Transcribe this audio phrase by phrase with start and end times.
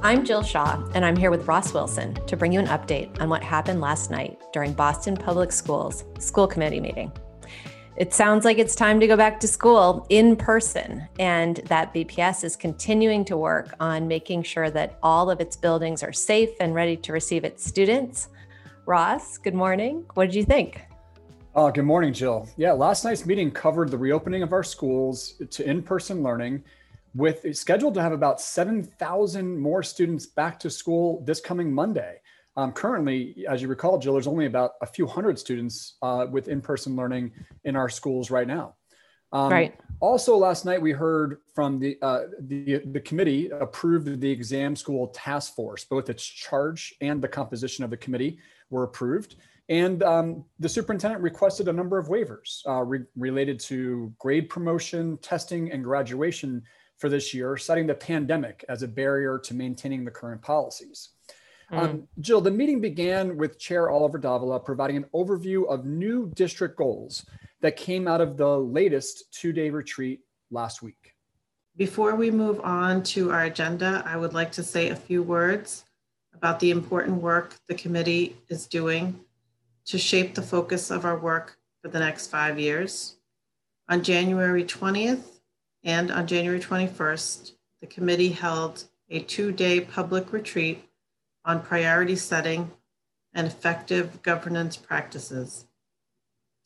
[0.00, 3.28] I'm Jill Shah, and I'm here with Ross Wilson to bring you an update on
[3.28, 7.10] what happened last night during Boston Public Schools school committee meeting.
[7.96, 12.44] It sounds like it's time to go back to school in person, and that BPS
[12.44, 16.76] is continuing to work on making sure that all of its buildings are safe and
[16.76, 18.28] ready to receive its students.
[18.86, 20.06] Ross, good morning.
[20.14, 20.80] What did you think?
[21.56, 22.48] Uh, good morning, Jill.
[22.56, 26.62] Yeah, last night's meeting covered the reopening of our schools to in person learning,
[27.14, 32.20] with scheduled to have about 7,000 more students back to school this coming Monday.
[32.56, 36.48] Um, currently, as you recall, Jill, there's only about a few hundred students uh, with
[36.48, 37.32] in person learning
[37.64, 38.74] in our schools right now.
[39.32, 39.78] Um, right.
[40.00, 45.08] Also, last night we heard from the, uh, the the committee approved the exam school
[45.08, 45.84] task force.
[45.84, 48.38] Both its charge and the composition of the committee
[48.70, 49.36] were approved.
[49.68, 55.18] And um, the superintendent requested a number of waivers uh, re- related to grade promotion,
[55.18, 56.62] testing, and graduation
[56.98, 61.10] for this year, citing the pandemic as a barrier to maintaining the current policies.
[61.72, 61.78] Mm.
[61.78, 66.76] Um, Jill, the meeting began with Chair Oliver Davila providing an overview of new district
[66.76, 67.24] goals
[67.60, 71.14] that came out of the latest two day retreat last week.
[71.76, 75.84] Before we move on to our agenda, I would like to say a few words
[76.34, 79.20] about the important work the committee is doing
[79.86, 83.16] to shape the focus of our work for the next five years.
[83.88, 85.37] On January 20th
[85.84, 90.84] and on January 21st, the committee held a two day public retreat
[91.44, 92.70] on priority setting
[93.34, 95.66] and effective governance practices.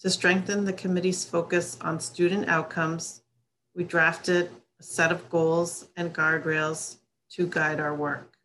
[0.01, 3.23] To strengthen the committee's focus on student outcomes,
[3.75, 6.97] we drafted a set of goals and guardrails
[7.33, 8.37] to guide our work.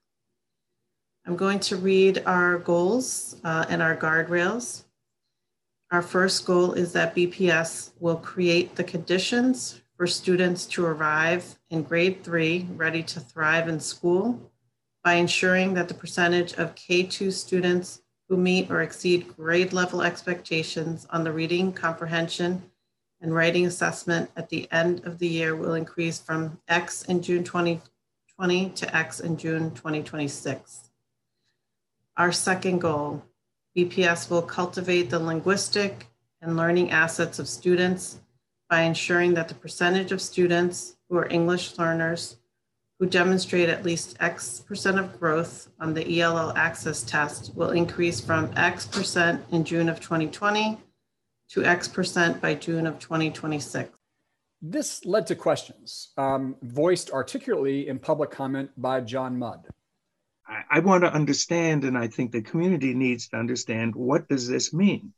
[1.26, 4.84] I'm going to read our goals uh, and our guardrails.
[5.92, 11.82] Our first goal is that BPS will create the conditions for students to arrive in
[11.82, 14.40] grade three ready to thrive in school
[15.04, 21.08] by ensuring that the percentage of K2 students who meet or exceed grade level expectations
[21.10, 22.62] on the reading, comprehension,
[23.22, 27.44] and writing assessment at the end of the year will increase from X in June
[27.44, 30.92] 2020 to X in June 2026.
[32.18, 33.24] Our second goal,
[33.76, 36.08] BPS will cultivate the linguistic
[36.42, 38.20] and learning assets of students
[38.70, 42.38] by ensuring that the percentage of students who are English learners
[43.00, 48.20] who demonstrate at least X percent of growth on the ELL access test will increase
[48.20, 50.78] from X percent in June of 2020
[51.50, 53.92] to X percent by June of 2026.
[54.62, 59.68] This led to questions um, voiced articulately in public comment by John Mudd.
[60.48, 64.48] I, I want to understand, and I think the community needs to understand what does
[64.48, 65.14] this mean?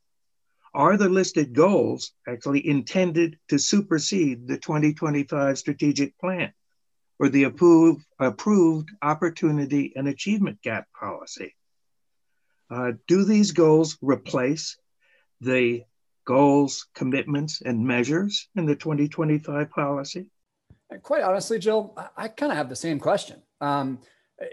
[0.74, 6.54] Are the listed goals actually intended to supersede the 2025 strategic plan
[7.18, 11.56] or the approved, approved opportunity and achievement gap policy?
[12.70, 14.78] Uh, do these goals replace
[15.42, 15.84] the
[16.26, 20.30] goals, commitments, and measures in the 2025 policy?
[21.02, 23.42] Quite honestly, Jill, I, kind of have the same question.
[23.62, 24.00] Um,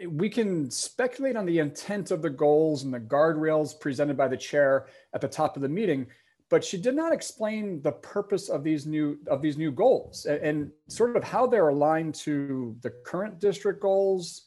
[0.08, 4.36] we can speculate on the intent of the goals and the guardrails presented by the
[4.36, 6.06] chair at the top of the meeting
[6.48, 10.40] but she did not explain the purpose of these new of these new goals and,
[10.42, 14.46] and sort of how they're aligned to the current district goals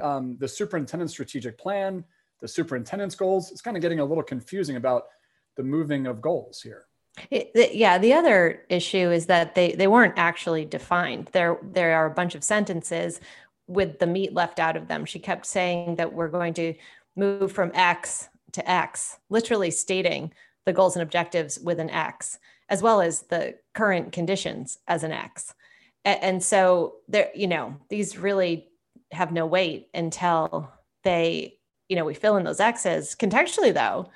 [0.00, 2.04] um, the superintendent's strategic plan
[2.40, 5.04] the superintendent's goals it's kind of getting a little confusing about
[5.56, 6.86] the moving of goals here
[7.30, 11.30] it, yeah, the other issue is that they they weren't actually defined.
[11.32, 13.20] There there are a bunch of sentences
[13.66, 15.04] with the meat left out of them.
[15.04, 16.74] She kept saying that we're going to
[17.16, 20.32] move from X to X, literally stating
[20.66, 22.38] the goals and objectives with an X,
[22.68, 25.54] as well as the current conditions as an X.
[26.04, 28.68] And so there, you know, these really
[29.12, 30.70] have no weight until
[31.02, 31.58] they,
[31.88, 33.16] you know, we fill in those X's.
[33.18, 34.10] Contextually, though,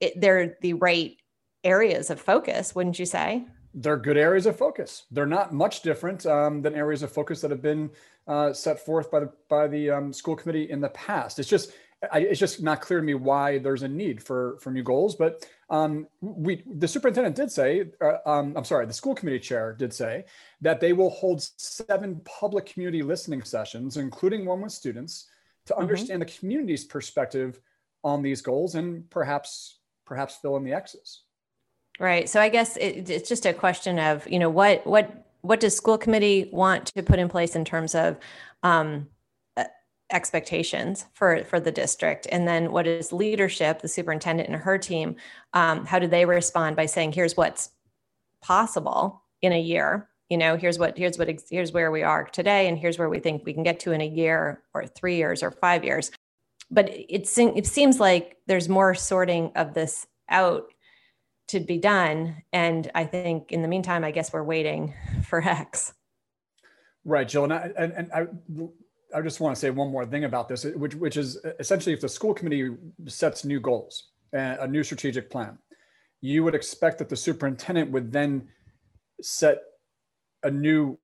[0.00, 1.16] it, they're the right
[1.64, 3.46] areas of focus, wouldn't you say?
[3.74, 5.04] They're good areas of focus.
[5.10, 7.90] They're not much different um, than areas of focus that have been
[8.26, 11.38] uh, set forth by the by the um, school committee in the past.
[11.38, 11.72] It's just
[12.12, 15.14] I, it's just not clear to me why there's a need for for new goals.
[15.14, 19.74] But um, we the superintendent did say, uh, um, I'm sorry, the school committee chair
[19.78, 20.24] did say
[20.62, 25.28] that they will hold seven public community listening sessions, including one with students,
[25.66, 25.82] to mm-hmm.
[25.82, 27.60] understand the community's perspective
[28.02, 31.22] on these goals and perhaps perhaps fill in the X's.
[32.00, 32.30] Right.
[32.30, 35.76] So I guess it, it's just a question of you know what what what does
[35.76, 38.16] school committee want to put in place in terms of
[38.62, 39.06] um,
[40.10, 42.26] expectations for for the district?
[42.32, 45.16] And then what is leadership the superintendent and her team
[45.52, 47.68] um, how do they respond by saying here's what's
[48.40, 50.08] possible in a year.
[50.30, 53.18] You know here's what here's what here's where we are today and here's where we
[53.18, 56.10] think we can get to in a year or three years or five years.
[56.70, 60.72] But it, it seems like there's more sorting of this out
[61.50, 64.94] to be done and i think in the meantime i guess we're waiting
[65.24, 65.92] for hex
[67.04, 68.26] right jill and i and, and i
[69.12, 72.00] I just want to say one more thing about this, which, which is essentially if
[72.00, 72.76] the school committee
[73.08, 75.58] sets new goals, and a new strategic plan,
[76.20, 78.48] you would expect that the superintendent would then
[79.22, 79.58] set
[80.42, 80.98] a new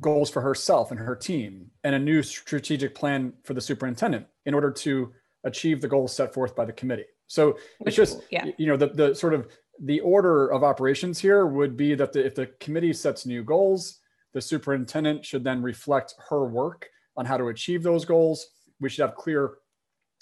[0.00, 4.54] goals for herself and her team and a new strategic plan for the superintendent in
[4.54, 5.12] order to
[5.44, 7.04] achieve the goals set forth by the committee.
[7.26, 8.46] So it's just, yeah.
[8.56, 9.48] you know, the, the sort of
[9.80, 14.00] the order of operations here would be that the, if the committee sets new goals,
[14.34, 18.48] the superintendent should then reflect her work on how to achieve those goals.
[18.80, 19.54] We should have clear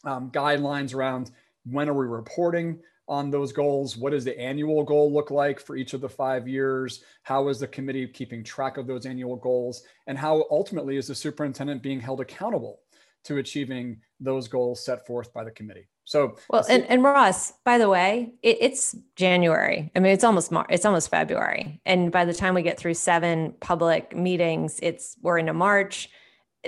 [0.05, 1.31] um, guidelines around
[1.65, 3.97] when are we reporting on those goals?
[3.97, 7.05] What does the annual goal look like for each of the five years?
[7.23, 9.83] How is the committee keeping track of those annual goals?
[10.07, 12.81] And how ultimately is the superintendent being held accountable
[13.27, 15.89] to achieving those goals set forth by the committee?
[16.05, 19.91] So well, and, and Ross, by the way, it, it's January.
[19.97, 22.95] I mean, it's almost Mar- it's almost February, and by the time we get through
[22.95, 26.09] seven public meetings, it's we're into March.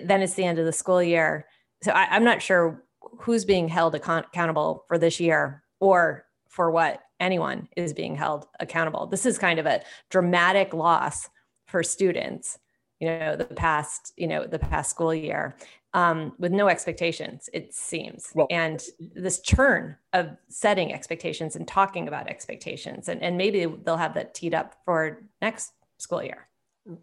[0.03, 1.47] Then it's the end of the school year.
[1.85, 2.85] So I, am not sure
[3.21, 8.47] who's being held account- accountable for this year or for what anyone is being held
[8.59, 9.07] accountable.
[9.07, 11.29] This is kind of a dramatic loss
[11.67, 12.59] for students,
[12.99, 15.57] you know, the past, you know, the past school year
[15.95, 18.31] um, with no expectations, it seems.
[18.35, 23.97] Well, and this churn of setting expectations and talking about expectations, and, and maybe they'll
[23.97, 26.49] have that teed up for next school year.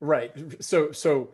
[0.00, 0.62] Right.
[0.62, 1.30] So, so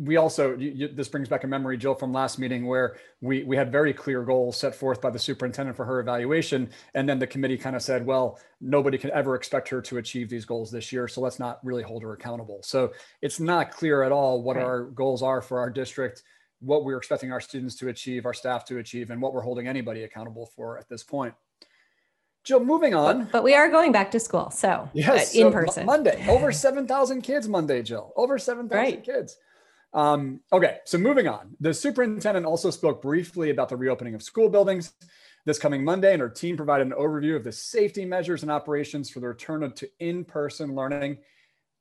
[0.00, 3.56] we also you, this brings back a memory jill from last meeting where we we
[3.56, 7.26] had very clear goals set forth by the superintendent for her evaluation and then the
[7.26, 10.92] committee kind of said well nobody can ever expect her to achieve these goals this
[10.92, 14.56] year so let's not really hold her accountable so it's not clear at all what
[14.56, 14.64] right.
[14.64, 16.24] our goals are for our district
[16.58, 19.68] what we're expecting our students to achieve our staff to achieve and what we're holding
[19.68, 21.32] anybody accountable for at this point
[22.42, 23.28] Jill, moving on.
[23.30, 24.50] But, we are going back to school.
[24.50, 25.84] So, yes, uh, in so person.
[25.84, 28.14] Monday, over 7,000 kids Monday, Jill.
[28.16, 29.04] Over 7,000 right.
[29.04, 29.36] kids.
[29.92, 31.56] Um, okay, so moving on.
[31.60, 34.92] The superintendent also spoke briefly about the reopening of school buildings
[35.46, 39.10] this coming Monday, and her team provided an overview of the safety measures and operations
[39.10, 41.18] for the return to in person learning.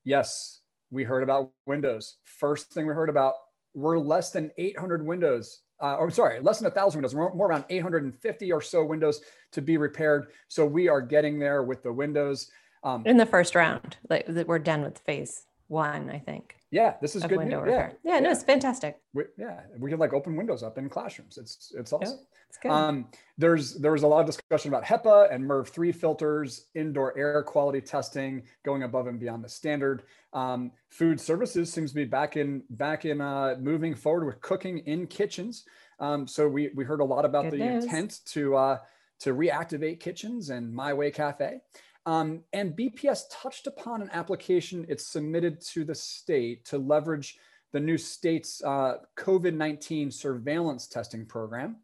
[0.04, 0.62] Yes,
[0.92, 2.18] we heard about windows.
[2.24, 3.34] First thing we heard about
[3.74, 5.62] were less than 800 windows.
[5.82, 9.22] Uh, or sorry, less than a thousand windows, more, more around 850 or so windows
[9.54, 10.28] to be repaired.
[10.50, 12.52] So we are getting there with the windows.
[12.84, 16.59] Um, in the first round, like we're done with phase one, I think.
[16.72, 17.40] Yeah, this is good.
[17.40, 17.52] News.
[17.52, 17.66] Yeah.
[17.68, 19.00] yeah, yeah, no, it's fantastic.
[19.14, 21.38] We, yeah, we can like open windows up in classrooms.
[21.38, 22.20] It's it's awesome.
[22.20, 22.72] Yeah, it's good.
[22.72, 23.08] Um,
[23.40, 27.42] there's there was a lot of discussion about HEPA and MERV three filters, indoor air
[27.42, 30.04] quality testing, going above and beyond the standard.
[30.34, 34.80] Um, food services seems to be back in back in uh, moving forward with cooking
[34.80, 35.66] in kitchens.
[36.00, 37.84] Um, so we we heard a lot about good the news.
[37.84, 38.78] intent to uh,
[39.22, 41.62] to reactivate kitchens and My Way Cafe.
[42.10, 47.38] Um, and BPS touched upon an application it submitted to the state to leverage
[47.72, 51.76] the new state's uh, COVID 19 surveillance testing program.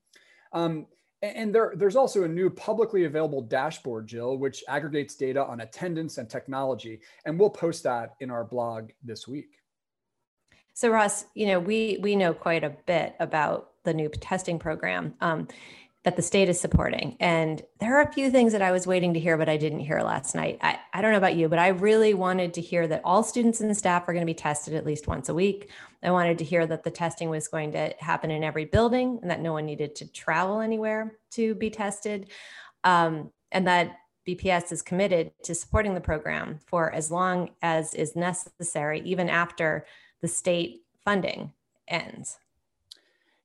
[0.52, 0.88] Um,
[1.22, 6.18] and there, there's also a new publicly available dashboard, Jill, which aggregates data on attendance
[6.18, 7.02] and technology.
[7.26, 9.60] And we'll post that in our blog this week.
[10.74, 15.14] So Ross, you know, we we know quite a bit about the new testing program.
[15.22, 15.48] Um,
[16.06, 17.18] that the state is supporting.
[17.20, 19.80] And there are a few things that I was waiting to hear, but I didn't
[19.80, 20.60] hear last night.
[20.62, 23.60] I, I don't know about you, but I really wanted to hear that all students
[23.60, 25.72] and staff are going to be tested at least once a week.
[26.04, 29.32] I wanted to hear that the testing was going to happen in every building and
[29.32, 32.30] that no one needed to travel anywhere to be tested.
[32.84, 33.98] Um, and that
[34.28, 39.88] BPS is committed to supporting the program for as long as is necessary, even after
[40.22, 41.52] the state funding
[41.88, 42.38] ends.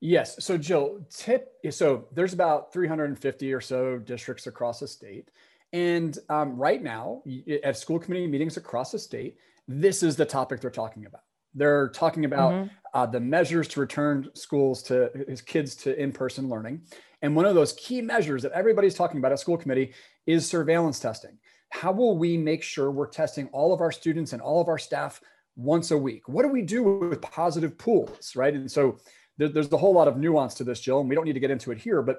[0.01, 0.43] Yes.
[0.45, 1.53] So Jill, tip.
[1.71, 5.31] So there's about 350 or so districts across the state,
[5.73, 7.23] and um, right now
[7.63, 9.37] at school committee meetings across the state,
[9.69, 11.23] this is the topic they're talking about.
[11.55, 12.69] They're talking about mm-hmm.
[12.95, 16.83] uh, the measures to return schools to his kids to in-person learning,
[17.21, 19.93] and one of those key measures that everybody's talking about at school committee
[20.27, 21.39] is surveillance testing.
[21.69, 24.79] How will we make sure we're testing all of our students and all of our
[24.79, 25.21] staff
[25.57, 26.27] once a week?
[26.27, 28.55] What do we do with positive pools, right?
[28.55, 28.99] And so
[29.41, 31.41] there, there's a whole lot of nuance to this, Jill, and we don't need to
[31.41, 32.19] get into it here, but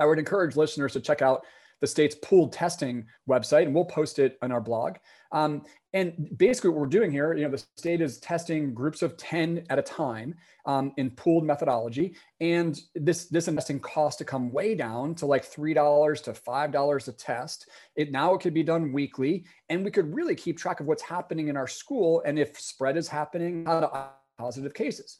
[0.00, 1.44] I would encourage listeners to check out
[1.80, 4.96] the state's pooled testing website, and we'll post it on our blog.
[5.32, 9.16] Um, And basically, what we're doing here, you know, the state is testing groups of
[9.16, 12.14] 10 at a time um, in pooled methodology.
[12.40, 17.12] And this, this investing cost to come way down to like $3 to $5 a
[17.12, 17.68] test.
[17.96, 19.44] It now it could be done weekly.
[19.68, 22.96] And we could really keep track of what's happening in our school and if spread
[22.96, 25.18] is happening, how to positive cases.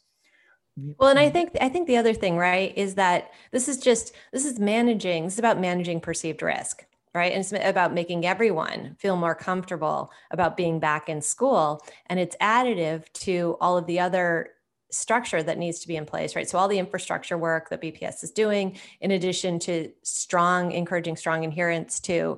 [0.75, 4.13] Well, and I think I think the other thing, right, is that this is just
[4.31, 5.25] this is managing.
[5.25, 7.31] This is about managing perceived risk right?
[7.31, 11.85] And it's about making everyone feel more comfortable about being back in school.
[12.07, 14.49] And it's additive to all of the other
[14.89, 16.47] structure that needs to be in place, right?
[16.47, 21.45] So all the infrastructure work that BPS is doing, in addition to strong, encouraging strong
[21.45, 22.37] adherence to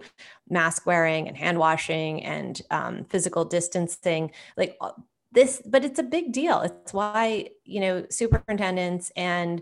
[0.50, 4.78] mask wearing and hand washing and um, physical distancing, like
[5.36, 6.62] this, but it's a big deal.
[6.62, 9.62] It's why, you know, superintendents and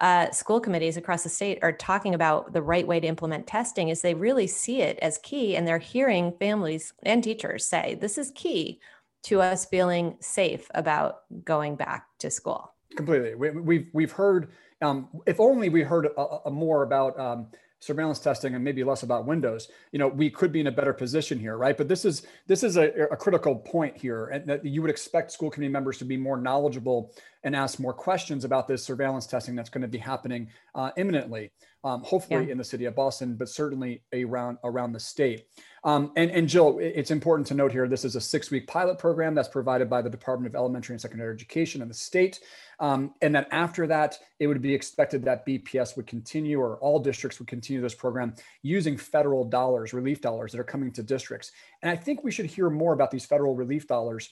[0.00, 3.90] uh, school committees across the state are talking about the right way to implement testing
[3.90, 8.16] is they really see it as key and they're hearing families and teachers say this
[8.16, 8.80] is key
[9.22, 14.50] to us feeling safe about going back to school completely we, have we've, we've heard
[14.80, 17.48] um, if only we heard a, a more about um,
[17.80, 20.92] surveillance testing and maybe less about windows you know we could be in a better
[20.92, 21.76] position here right?
[21.76, 25.32] But this is this is a, a critical point here and that you would expect
[25.32, 29.54] school committee members to be more knowledgeable and ask more questions about this surveillance testing
[29.54, 31.50] that's going to be happening uh, imminently
[31.84, 32.52] um, hopefully yeah.
[32.52, 35.46] in the city of boston but certainly around around the state
[35.82, 38.98] um, and, and Jill, it's important to note here, this is a six week pilot
[38.98, 42.40] program that's provided by the Department of Elementary and Secondary Education in the state.
[42.80, 46.98] Um, and then after that, it would be expected that BPS would continue or all
[46.98, 51.52] districts would continue this program using federal dollars, relief dollars that are coming to districts.
[51.82, 54.30] And I think we should hear more about these federal relief dollars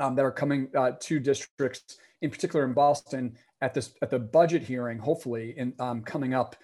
[0.00, 4.18] um, that are coming uh, to districts, in particular in Boston, at this at the
[4.18, 6.56] budget hearing, hopefully, in um, coming up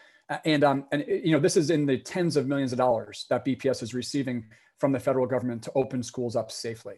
[0.45, 3.45] and um, and you know this is in the tens of millions of dollars that
[3.45, 4.45] BPS is receiving
[4.79, 6.97] from the federal government to open schools up safely.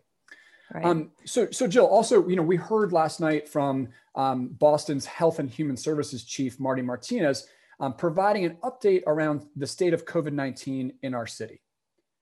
[0.75, 0.85] Right.
[0.85, 5.39] Um, so, so Jill, also, you know, we heard last night from um, Boston's Health
[5.39, 7.47] and Human Services Chief Marty Martinez
[7.81, 11.61] um, providing an update around the state of COVID nineteen in our city.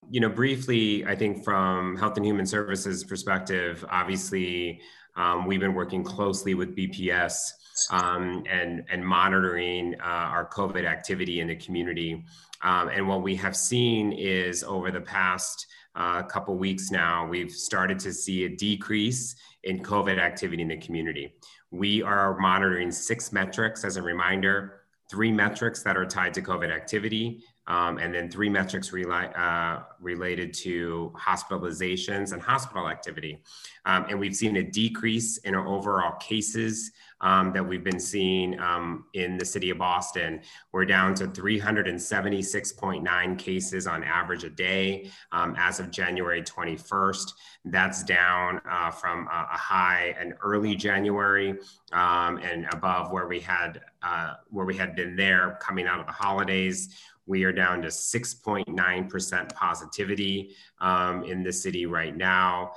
[0.09, 4.79] You know, briefly, I think from Health and Human Services perspective, obviously,
[5.17, 7.51] um, we've been working closely with BPS
[7.91, 12.23] um, and, and monitoring uh, our COVID activity in the community.
[12.61, 17.51] Um, and what we have seen is over the past uh, couple weeks now, we've
[17.51, 21.33] started to see a decrease in COVID activity in the community.
[21.71, 26.73] We are monitoring six metrics as a reminder three metrics that are tied to COVID
[26.73, 33.41] activity, um, and then three metrics rela- uh, related to hospitalizations and hospital activity.
[33.85, 38.59] Um, and we've seen a decrease in our overall cases um, that we've been seeing
[38.59, 40.41] um, in the city of Boston.
[40.71, 47.31] We're down to 376.9 cases on average a day um, as of January 21st.
[47.65, 51.55] That's down uh, from a, a, high in early January
[51.91, 56.05] um, and above where we had uh, where we had been there coming out of
[56.05, 56.95] the holidays.
[57.27, 62.71] We are down to 6.9% positivity um, in the city right now.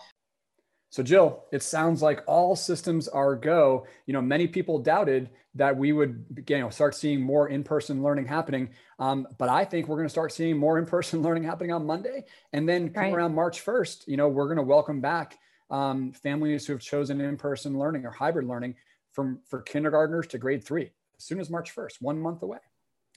[0.90, 3.86] So, Jill, it sounds like all systems are go.
[4.06, 8.26] You know, many people doubted that we would, you know, start seeing more in-person learning
[8.26, 8.70] happening.
[8.98, 12.24] Um, but I think we're going to start seeing more in-person learning happening on Monday,
[12.52, 13.12] and then right.
[13.12, 15.38] around March 1st, you know, we're going to welcome back
[15.70, 18.74] um, families who have chosen in-person learning or hybrid learning
[19.12, 22.58] from for kindergartners to grade three as soon as March 1st, one month away.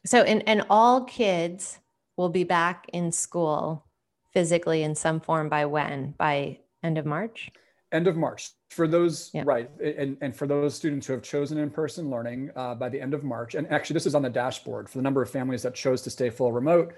[0.05, 1.79] So, and, and all kids
[2.17, 3.85] will be back in school
[4.33, 6.13] physically in some form by when?
[6.17, 7.49] By end of March?
[7.91, 8.51] End of March.
[8.71, 9.43] For those, yeah.
[9.45, 9.69] right.
[9.79, 13.13] And, and for those students who have chosen in person learning uh, by the end
[13.13, 15.75] of March, and actually, this is on the dashboard for the number of families that
[15.75, 16.93] chose to stay full remote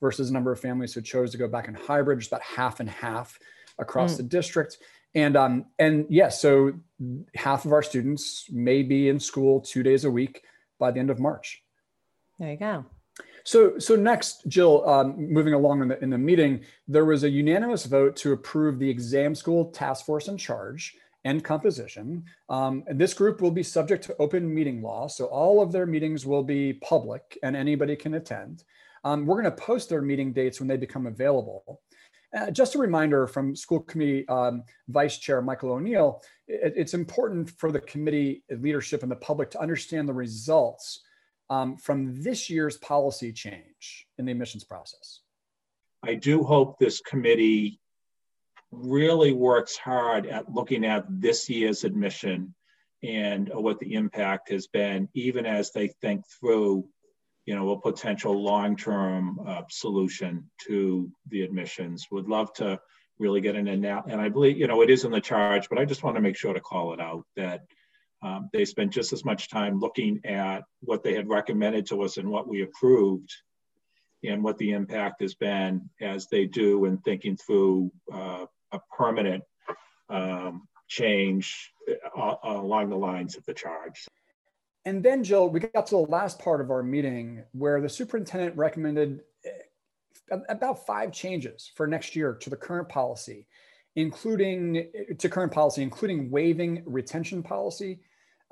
[0.00, 2.78] versus the number of families who chose to go back in hybrid, just about half
[2.80, 3.38] and half
[3.78, 4.16] across mm.
[4.18, 4.78] the district.
[5.14, 6.72] And um, and yes, yeah, so
[7.34, 10.42] half of our students may be in school two days a week
[10.78, 11.63] by the end of March.
[12.38, 12.84] There you go.
[13.44, 17.28] So, so next, Jill, um, moving along in the, in the meeting, there was a
[17.28, 22.24] unanimous vote to approve the exam school task force in charge and composition.
[22.48, 25.08] Um, and this group will be subject to open meeting law.
[25.08, 28.64] So all of their meetings will be public and anybody can attend.
[29.04, 31.82] Um, we're going to post their meeting dates when they become available.
[32.36, 37.48] Uh, just a reminder from school committee um, vice chair Michael O'Neill, it, it's important
[37.50, 41.02] for the committee leadership and the public to understand the results
[41.50, 45.20] um, from this year's policy change in the admissions process?
[46.02, 47.80] I do hope this committee
[48.70, 52.54] really works hard at looking at this year's admission
[53.02, 56.86] and what the impact has been, even as they think through,
[57.46, 62.06] you know, a potential long-term uh, solution to the admissions.
[62.10, 62.80] Would love to
[63.18, 64.04] really get an now.
[64.08, 66.22] And I believe, you know, it is in the charge, but I just want to
[66.22, 67.62] make sure to call it out that
[68.24, 72.16] um, they spent just as much time looking at what they had recommended to us
[72.16, 73.30] and what we approved
[74.24, 79.44] and what the impact has been as they do in thinking through uh, a permanent
[80.08, 81.70] um, change
[82.16, 84.06] uh, along the lines of the charge.
[84.86, 88.56] And then, Jill, we got to the last part of our meeting where the superintendent
[88.56, 93.46] recommended eh, about five changes for next year to the current policy,
[93.96, 98.00] including eh, to current policy, including waiving retention policy,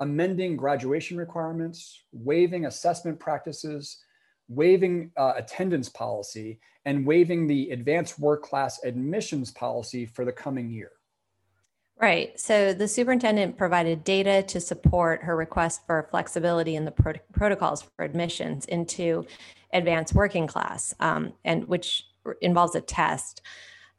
[0.03, 4.03] amending graduation requirements, waiving assessment practices,
[4.49, 10.69] waiving uh, attendance policy, and waiving the advanced work class admissions policy for the coming
[10.69, 10.91] year.
[12.01, 12.37] Right.
[12.37, 17.81] So the superintendent provided data to support her request for flexibility in the pro- protocols
[17.81, 19.25] for admissions into
[19.71, 22.07] advanced working class, um, and which
[22.41, 23.41] involves a test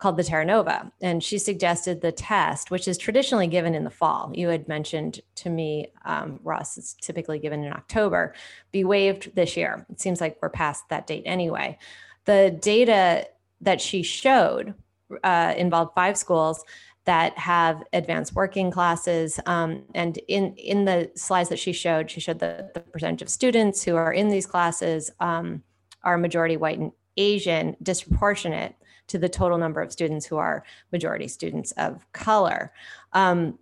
[0.04, 0.92] called the Terra Nova.
[1.00, 4.30] And she suggested the test, which is traditionally given in the fall.
[4.34, 8.34] You had mentioned to me, um, Ross, it's typically given in October,
[8.70, 9.86] be waived this year.
[9.88, 11.78] It seems like we're past that date anyway.
[12.26, 13.28] The data
[13.62, 14.74] that she showed
[15.22, 16.62] uh, involved five schools
[17.06, 19.40] that have advanced working classes.
[19.46, 23.30] Um, and in, in the slides that she showed, she showed the, the percentage of
[23.30, 25.62] students who are in these classes um,
[26.02, 28.74] are majority white and Asian, disproportionate
[29.08, 32.72] to the total number of students who are majority students of color.
[33.12, 33.58] Um,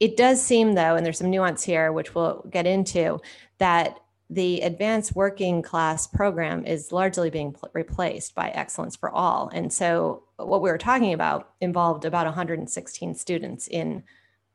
[0.00, 3.20] it does seem, though, and there's some nuance here, which we'll get into,
[3.58, 4.00] that
[4.30, 9.50] the advanced working class program is largely being pl- replaced by Excellence for All.
[9.52, 14.02] And so, what we were talking about involved about 116 students in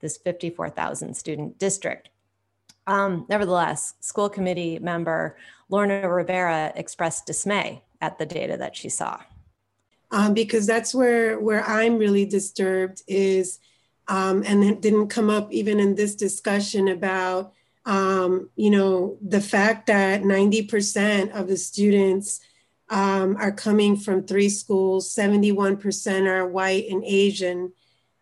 [0.02, 2.10] this 54,000 student district.
[2.88, 5.38] Um, nevertheless, school committee member
[5.70, 9.20] Lorna Rivera expressed dismay at the data that she saw.
[10.12, 13.60] Um, because that's where where I'm really disturbed is,
[14.08, 17.54] um, and it didn't come up even in this discussion about
[17.86, 22.40] um, you know, the fact that 90% of the students
[22.90, 27.72] um, are coming from three schools, 71% are white and Asian,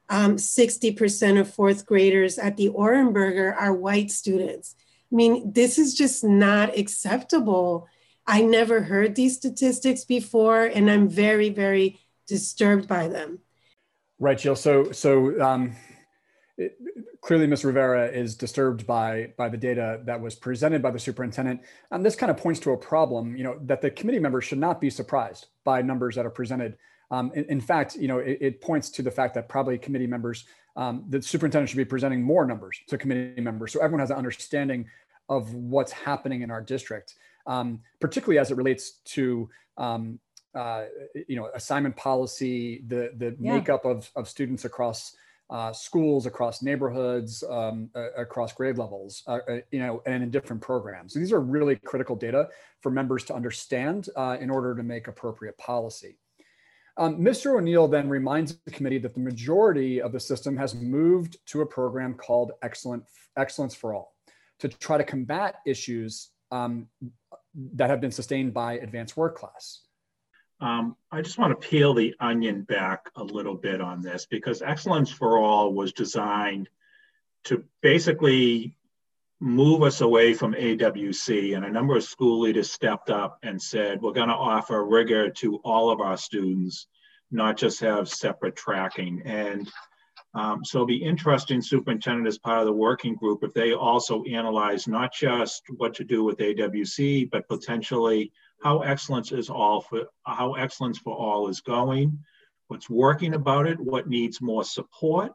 [0.09, 4.75] um, 60% of fourth graders at the Ohrenberger are white students.
[5.11, 7.87] I mean, this is just not acceptable.
[8.27, 13.39] I never heard these statistics before, and I'm very, very disturbed by them.
[14.19, 14.55] Right, Jill.
[14.55, 15.75] So, so um,
[16.57, 16.77] it,
[17.21, 17.63] clearly Ms.
[17.63, 21.61] Rivera is disturbed by by the data that was presented by the superintendent.
[21.91, 24.57] And this kind of points to a problem, you know, that the committee members should
[24.59, 26.77] not be surprised by numbers that are presented.
[27.09, 30.07] Um, in, in, fact, you know, it, it, points to the fact that probably committee
[30.07, 30.43] members,
[30.75, 34.17] um, the superintendent should be presenting more numbers to committee members, so everyone has an
[34.17, 34.85] understanding
[35.29, 37.15] of what's happening in our district,
[37.47, 40.19] um, particularly as it relates to um,
[40.53, 40.85] uh,
[41.27, 43.53] you know assignment policy, the the yeah.
[43.55, 45.15] makeup of of students across
[45.49, 50.29] uh, schools across neighborhoods, um, uh, across grade levels, uh, uh, you know, and in
[50.29, 51.13] different programs.
[51.13, 52.49] So these are really critical data
[52.81, 56.17] for members to understand uh, in order to make appropriate policy.
[56.97, 57.57] Um, Mr.
[57.57, 61.65] O'Neill then reminds the committee that the majority of the system has moved to a
[61.65, 63.03] program called Excellent,
[63.37, 64.15] Excellence for All
[64.59, 66.87] to try to combat issues um,
[67.73, 69.81] that have been sustained by advanced work class.
[70.59, 74.61] Um, I just want to peel the onion back a little bit on this because
[74.61, 76.69] Excellence for All was designed
[77.45, 78.75] to basically
[79.39, 81.55] move us away from AWC.
[81.55, 85.29] And a number of school leaders stepped up and said, we're going to offer rigor
[85.29, 86.87] to all of our students,
[87.31, 89.21] not just have separate tracking.
[89.25, 89.69] And
[90.37, 94.23] um, so it'll be interesting, superintendent, as part of the working group, if they also
[94.25, 100.03] analyze not just what to do with AWC, but potentially how excellence is all for
[100.27, 102.19] how excellence for all is going,
[102.67, 105.31] what's working about it, what needs more support,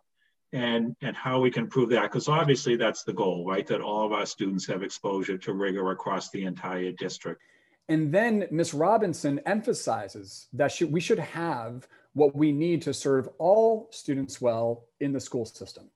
[0.53, 2.05] and and how we can prove that.
[2.05, 3.67] Because obviously that's the goal, right?
[3.67, 7.43] That all of our students have exposure to rigor across the entire district.
[7.89, 8.73] And then Ms.
[8.73, 15.13] Robinson emphasizes that we should have what we need to serve all students well in
[15.13, 15.91] the school system.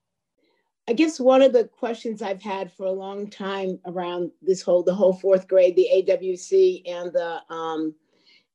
[0.88, 4.82] I guess one of the questions I've had for a long time around this whole
[4.82, 7.94] the whole fourth grade, the AWC and the um,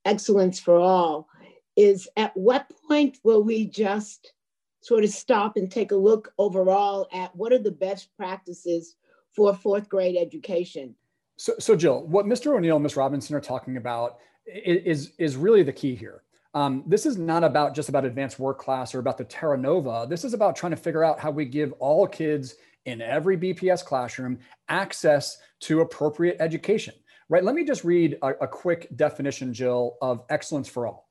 [0.06, 1.28] Excellence for All,
[1.76, 4.34] is at what point will we just
[4.80, 8.96] sort of stop and take a look overall at what are the best practices
[9.36, 10.96] for fourth grade education?
[11.38, 12.56] So, so Jill, what Mr.
[12.56, 12.96] O'Neill and Ms.
[12.96, 16.24] Robinson are talking about is is really the key here.
[16.54, 20.06] Um, this is not about just about advanced work class or about the Terra Nova.
[20.10, 23.86] This is about trying to figure out how we give all kids in every BPS
[23.86, 26.94] classroom access to appropriate education,
[27.30, 27.44] right?
[27.44, 31.08] Let me just read a, a quick definition, Jill, of excellence for all.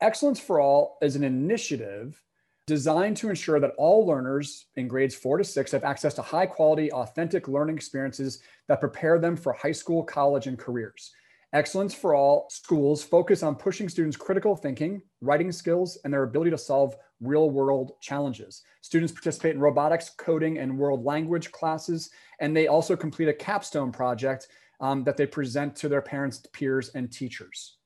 [0.00, 2.22] Excellence for All is an initiative
[2.66, 6.46] designed to ensure that all learners in grades four to six have access to high
[6.46, 11.12] quality, authentic learning experiences that prepare them for high school, college, and careers.
[11.52, 16.52] Excellence for All schools focus on pushing students' critical thinking, writing skills, and their ability
[16.52, 18.62] to solve real world challenges.
[18.82, 23.90] Students participate in robotics, coding, and world language classes, and they also complete a capstone
[23.90, 24.46] project
[24.80, 27.78] um, that they present to their parents, peers, and teachers.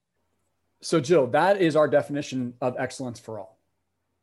[0.83, 3.59] So, Jill, that is our definition of excellence for all.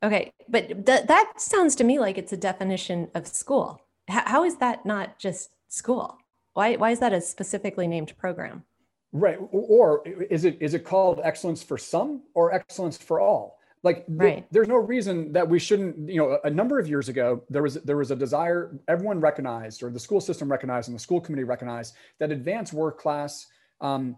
[0.04, 3.80] Okay, but th- that sounds to me like it's a definition of school.
[4.08, 6.18] H- how is that not just school?
[6.54, 8.64] Why, why is that a specifically named program?
[9.12, 9.38] Right.
[9.50, 13.58] Or is it is it called excellence for some or excellence for all?
[13.82, 14.46] Like right.
[14.52, 17.74] there's no reason that we shouldn't, you know, a number of years ago, there was
[17.74, 21.44] there was a desire, everyone recognized, or the school system recognized and the school committee
[21.44, 23.48] recognized that advanced work class
[23.80, 24.16] um,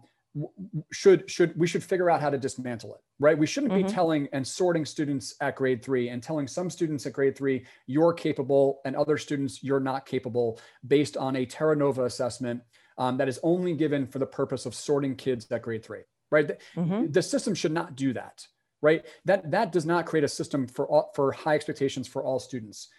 [0.91, 3.87] should should we should figure out how to dismantle it right we shouldn't mm-hmm.
[3.87, 7.65] be telling and sorting students at grade three and telling some students at grade three
[7.87, 12.61] you're capable and other students you're not capable based on a terra nova assessment
[12.97, 16.59] um, that is only given for the purpose of sorting kids at grade three right
[16.75, 17.11] mm-hmm.
[17.11, 18.45] the system should not do that
[18.81, 22.39] right that that does not create a system for all, for high expectations for all
[22.39, 22.89] students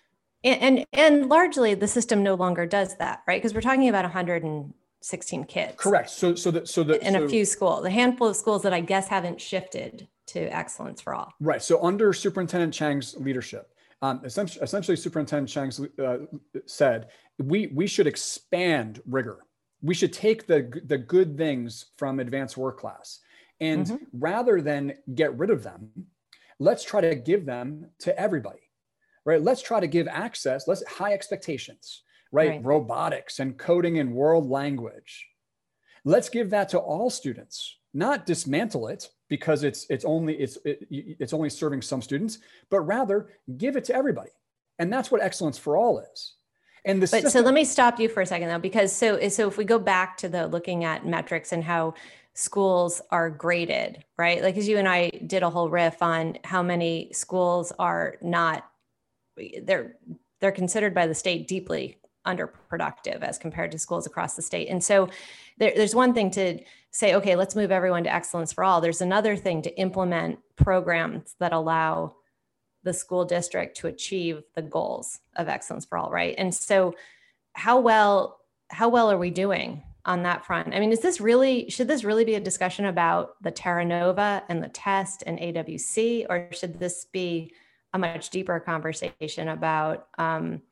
[0.45, 4.05] and, and and largely the system no longer does that right because we're talking about
[4.05, 5.75] 116 kids.
[5.77, 6.11] Correct.
[6.11, 8.73] So, so that, so that, in so, a few schools, a handful of schools that
[8.73, 11.33] I guess haven't shifted to excellence for all.
[11.41, 11.63] Right.
[11.63, 15.73] So under Superintendent Chang's leadership, um, essentially, essentially Superintendent Chang
[16.05, 16.19] uh,
[16.67, 19.39] said, we, we should expand rigor.
[19.83, 23.21] We should take the, the good things from advanced work class
[23.61, 24.05] and mm-hmm.
[24.13, 25.91] rather than get rid of them,
[26.59, 28.71] let's try to give them to everybody,
[29.25, 29.41] right?
[29.41, 32.51] Let's try to give access, let's high expectations right?
[32.51, 32.65] right?
[32.65, 35.27] Robotics and coding in world language.
[36.05, 40.87] Let's give that to all students, not dismantle it because it's it's only it's it,
[40.91, 42.39] it's only serving some students,
[42.71, 44.31] but rather give it to everybody.
[44.79, 46.35] And that's what excellence for all is.
[46.87, 49.29] And the but system- so let me stop you for a second though, because so
[49.29, 51.95] so if we go back to the looking at metrics and how
[52.33, 54.43] schools are graded, right?
[54.43, 58.65] Like as you and I did a whole riff on how many schools are not
[59.63, 59.97] they're
[60.41, 64.69] they're considered by the state deeply underproductive as compared to schools across the state.
[64.69, 65.09] And so
[65.59, 66.59] there, there's one thing to
[66.91, 68.81] say, okay, let's move everyone to excellence for all.
[68.81, 72.17] There's another thing to implement programs that allow
[72.87, 76.37] the school district to achieve the goals of excellence for all, right?
[76.39, 76.95] And so
[77.53, 80.73] how well how well are we doing on that front?
[80.73, 84.45] I mean, is this really should this really be a discussion about the Terra Nova
[84.49, 87.53] and the test and AWC, or should this be
[87.93, 90.63] a much deeper conversation about um,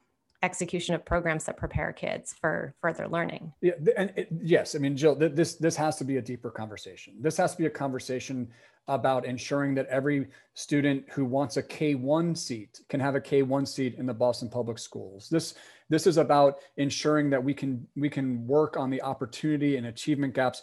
[0.44, 3.52] execution of programs that prepare kids for further learning.
[3.60, 7.14] Yeah, and it, yes, I mean, Jill, this this has to be a deeper conversation.
[7.20, 8.48] This has to be a conversation
[8.88, 13.94] about ensuring that every student who wants a K1 seat can have a K1 seat
[13.96, 15.28] in the Boston Public Schools.
[15.30, 15.54] This
[15.90, 20.34] this is about ensuring that we can we can work on the opportunity and achievement
[20.34, 20.62] gaps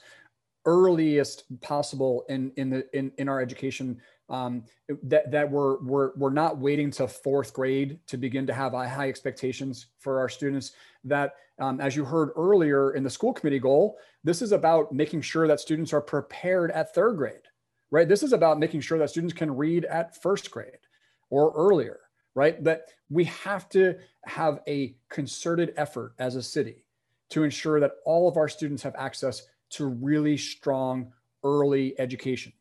[0.65, 4.63] earliest possible in in the in, in our education um,
[5.03, 9.09] that that we're we're we're not waiting to fourth grade to begin to have high
[9.09, 10.71] expectations for our students.
[11.03, 15.21] That um, as you heard earlier in the school committee goal, this is about making
[15.21, 17.41] sure that students are prepared at third grade,
[17.91, 18.07] right?
[18.07, 20.79] This is about making sure that students can read at first grade
[21.29, 21.99] or earlier,
[22.33, 22.61] right?
[22.63, 26.85] That we have to have a concerted effort as a city
[27.29, 31.11] to ensure that all of our students have access to really strong
[31.43, 32.53] early education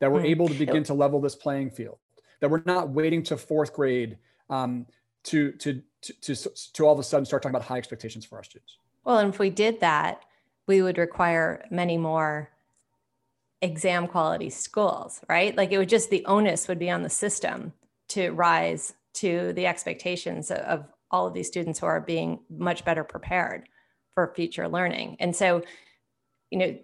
[0.00, 0.30] that we're mm.
[0.30, 1.98] able to begin to level this playing field,
[2.40, 4.18] that we're not waiting to fourth grade
[4.50, 4.86] um,
[5.24, 8.36] to, to, to, to, to all of a sudden start talking about high expectations for
[8.36, 8.78] our students.
[9.04, 10.24] Well, and if we did that,
[10.66, 12.50] we would require many more
[13.62, 15.56] exam quality schools, right?
[15.56, 17.72] Like it would just, the onus would be on the system
[18.08, 23.04] to rise to the expectations of all of these students who are being much better
[23.04, 23.68] prepared
[24.14, 25.16] for future learning.
[25.20, 25.62] And so,
[26.50, 26.78] you know,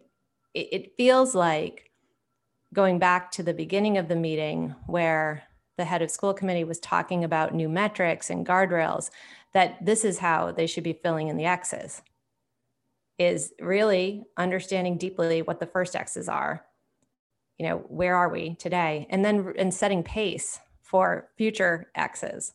[0.54, 1.90] it, it feels like
[2.72, 5.42] going back to the beginning of the meeting where
[5.76, 9.10] the head of school committee was talking about new metrics and guardrails,
[9.52, 12.02] that this is how they should be filling in the X's
[13.18, 16.64] is really understanding deeply what the first X's are.
[17.58, 19.06] You know, where are we today?
[19.10, 22.54] And then and setting pace for future X's,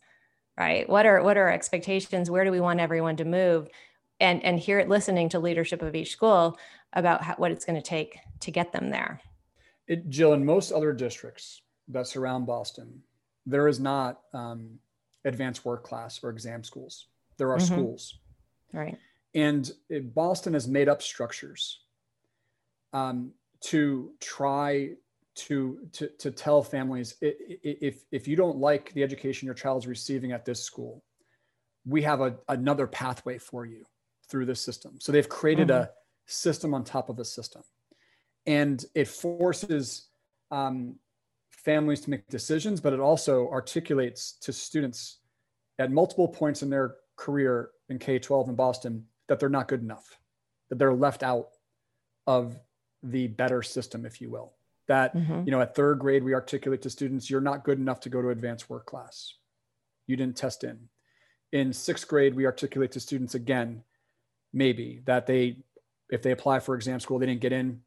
[0.58, 0.88] right?
[0.90, 2.30] What are what are our expectations?
[2.30, 3.70] Where do we want everyone to move?
[4.20, 6.58] And and hear it listening to leadership of each school
[6.94, 9.22] about how, what it's going to take to get them there.
[9.88, 13.02] It, Jill, in most other districts that surround Boston,
[13.46, 14.80] there is not um,
[15.24, 17.06] advanced work class or exam schools.
[17.38, 17.74] There are mm-hmm.
[17.74, 18.16] schools.
[18.74, 18.98] Right.
[19.34, 21.82] And it, Boston has made up structures
[22.94, 24.92] um, to try
[25.36, 30.32] to to to tell families if if you don't like the education your child's receiving
[30.32, 31.04] at this school,
[31.86, 33.86] we have a, another pathway for you
[34.30, 34.96] through this system.
[35.00, 35.84] So they've created mm-hmm.
[35.84, 35.90] a
[36.26, 37.62] system on top of a system,
[38.48, 40.08] and it forces
[40.50, 40.96] um,
[41.52, 45.20] families to make decisions, but it also articulates to students
[45.78, 49.82] at multiple points in their career in K 12 in Boston that they're not good
[49.82, 50.20] enough,
[50.70, 51.50] that they're left out
[52.26, 52.60] of
[53.04, 54.54] the better system, if you will.
[54.88, 55.44] That, mm-hmm.
[55.46, 58.22] you know, at third grade, we articulate to students, you're not good enough to go
[58.22, 59.34] to advanced work class.
[60.08, 60.90] You didn't test in.
[61.52, 63.84] In sixth grade, we articulate to students again,
[64.54, 65.58] maybe that they,
[66.10, 67.82] if they apply for exam school, they didn't get in,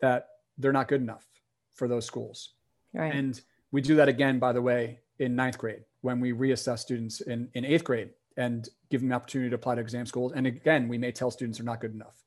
[0.00, 0.28] that
[0.58, 1.26] they're not good enough
[1.74, 2.52] for those schools.
[2.92, 3.14] Right.
[3.14, 3.40] And
[3.72, 7.48] we do that again, by the way, in ninth grade when we reassess students in,
[7.54, 10.32] in eighth grade and give them the opportunity to apply to exam schools.
[10.34, 12.24] And again, we may tell students they're not good enough.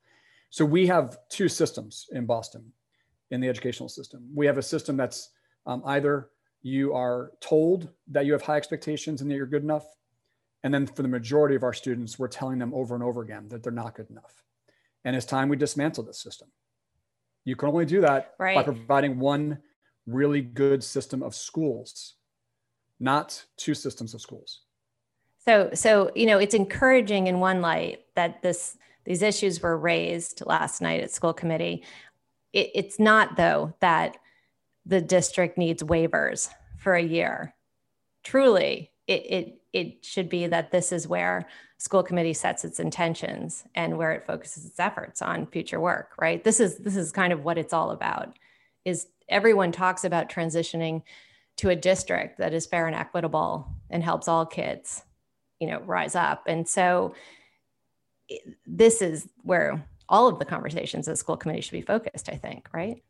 [0.50, 2.70] So we have two systems in Boston
[3.30, 4.28] in the educational system.
[4.34, 5.30] We have a system that's
[5.64, 6.28] um, either
[6.60, 9.86] you are told that you have high expectations and that you're good enough.
[10.62, 13.48] And then for the majority of our students, we're telling them over and over again
[13.48, 14.44] that they're not good enough.
[15.04, 16.48] And it's time we dismantle this system.
[17.44, 18.54] You can only do that right.
[18.54, 19.58] by providing one
[20.06, 22.16] really good system of schools,
[23.00, 24.60] not two systems of schools.
[25.44, 30.44] So, so you know, it's encouraging in one light that this these issues were raised
[30.46, 31.82] last night at school committee.
[32.52, 34.16] It, it's not though that
[34.86, 37.54] the district needs waivers for a year.
[38.22, 41.46] Truly, it, it it should be that this is where
[41.78, 46.44] school committee sets its intentions and where it focuses its efforts on future work right
[46.44, 48.38] this is this is kind of what it's all about
[48.84, 51.02] is everyone talks about transitioning
[51.56, 55.02] to a district that is fair and equitable and helps all kids
[55.62, 57.14] you know rise up and so
[58.66, 62.34] this is where all of the conversations at the school committee should be focused i
[62.34, 63.02] think right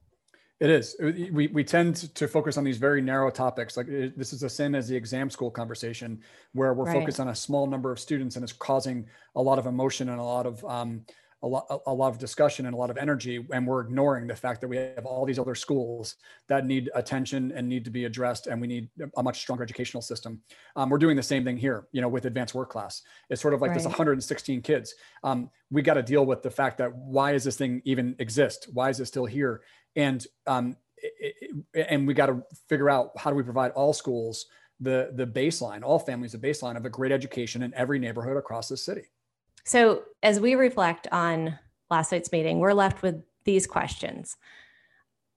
[0.61, 0.95] it is.
[1.01, 3.77] We, we tend to focus on these very narrow topics.
[3.77, 6.21] Like it, this is the same as the exam school conversation,
[6.53, 7.01] where we're right.
[7.01, 10.21] focused on a small number of students and it's causing a lot of emotion and
[10.21, 11.05] a lot of um,
[11.43, 14.35] a lot, a lot of discussion and a lot of energy and we're ignoring the
[14.35, 16.17] fact that we have all these other schools
[16.49, 20.03] that need attention and need to be addressed and we need a much stronger educational
[20.03, 20.41] system.
[20.77, 23.03] Um, we're doing the same thing here you know with advanced work class.
[23.29, 23.79] It's sort of like right.
[23.79, 24.95] this 116 kids.
[25.25, 28.69] Um, we got to deal with the fact that why is this thing even exist?
[28.73, 29.63] Why is it still here?
[29.97, 31.35] And um, it,
[31.75, 34.47] it, and we got to figure out how do we provide all schools
[34.81, 38.69] the the baseline all families a baseline of a great education in every neighborhood across
[38.69, 39.03] the city
[39.65, 41.59] so, as we reflect on
[41.91, 44.37] last night's meeting, we're left with these questions.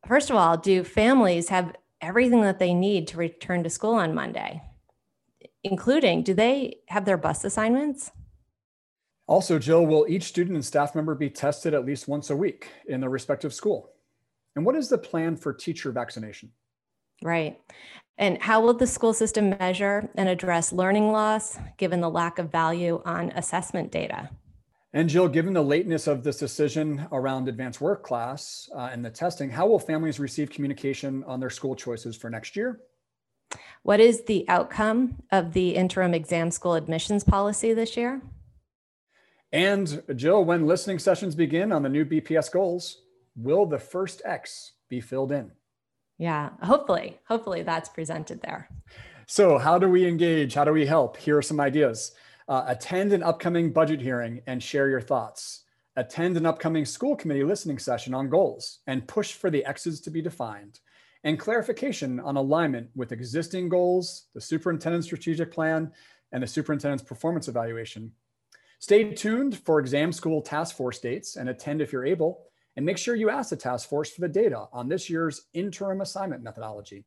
[0.07, 4.13] First of all, do families have everything that they need to return to school on
[4.13, 4.61] Monday,
[5.63, 8.11] including do they have their bus assignments?
[9.27, 12.69] Also, Jill, will each student and staff member be tested at least once a week
[12.87, 13.91] in their respective school?
[14.55, 16.51] And what is the plan for teacher vaccination?
[17.23, 17.59] Right.
[18.17, 22.51] And how will the school system measure and address learning loss given the lack of
[22.51, 24.29] value on assessment data?
[24.93, 29.09] And Jill, given the lateness of this decision around advanced work class uh, and the
[29.09, 32.79] testing, how will families receive communication on their school choices for next year?
[33.83, 38.21] What is the outcome of the interim exam school admissions policy this year?
[39.51, 43.01] And Jill, when listening sessions begin on the new BPS goals,
[43.35, 45.51] will the first X be filled in?
[46.17, 48.69] Yeah, hopefully, hopefully that's presented there.
[49.27, 50.53] So, how do we engage?
[50.53, 51.17] How do we help?
[51.17, 52.13] Here are some ideas.
[52.47, 55.63] Uh, attend an upcoming budget hearing and share your thoughts.
[55.95, 60.11] Attend an upcoming school committee listening session on goals and push for the X's to
[60.11, 60.79] be defined
[61.25, 65.91] and clarification on alignment with existing goals, the superintendent's strategic plan,
[66.31, 68.11] and the superintendent's performance evaluation.
[68.79, 72.43] Stay tuned for exam school task force dates and attend if you're able
[72.75, 76.01] and make sure you ask the task force for the data on this year's interim
[76.01, 77.05] assignment methodology.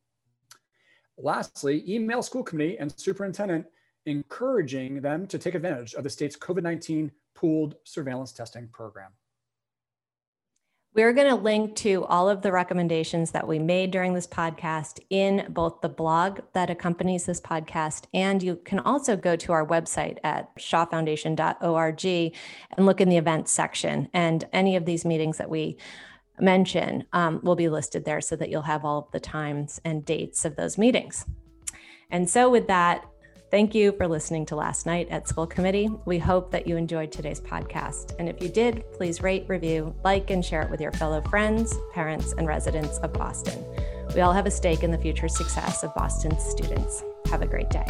[1.17, 3.65] Lastly, email school committee and superintendent
[4.05, 9.11] encouraging them to take advantage of the state's COVID-19 pooled surveillance testing program.
[10.99, 14.99] We're going to link to all of the recommendations that we made during this podcast
[15.09, 19.65] in both the blog that accompanies this podcast, and you can also go to our
[19.65, 24.09] website at shahfoundation.org and look in the events section.
[24.11, 25.77] And any of these meetings that we
[26.37, 30.03] mention um, will be listed there so that you'll have all of the times and
[30.03, 31.25] dates of those meetings.
[32.11, 33.05] And so, with that,
[33.51, 35.89] Thank you for listening to Last Night at School Committee.
[36.05, 38.13] We hope that you enjoyed today's podcast.
[38.19, 41.75] And if you did, please rate, review, like, and share it with your fellow friends,
[41.91, 43.65] parents, and residents of Boston.
[44.13, 47.03] We all have a stake in the future success of Boston's students.
[47.31, 47.87] Have a great day.